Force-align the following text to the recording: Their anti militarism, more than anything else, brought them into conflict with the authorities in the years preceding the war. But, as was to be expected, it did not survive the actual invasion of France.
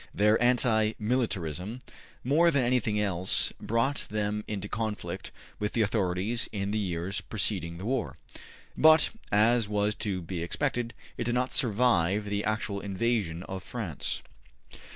Their 0.15 0.41
anti 0.41 0.93
militarism, 0.97 1.77
more 2.23 2.49
than 2.49 2.63
anything 2.63 2.99
else, 2.99 3.53
brought 3.61 4.07
them 4.09 4.43
into 4.47 4.67
conflict 4.67 5.31
with 5.59 5.73
the 5.73 5.83
authorities 5.83 6.49
in 6.51 6.71
the 6.71 6.79
years 6.79 7.21
preceding 7.21 7.77
the 7.77 7.85
war. 7.85 8.17
But, 8.75 9.11
as 9.31 9.69
was 9.69 9.93
to 10.01 10.23
be 10.23 10.41
expected, 10.41 10.95
it 11.19 11.25
did 11.25 11.35
not 11.35 11.53
survive 11.53 12.25
the 12.25 12.43
actual 12.43 12.79
invasion 12.81 13.43
of 13.43 13.61
France. 13.61 14.23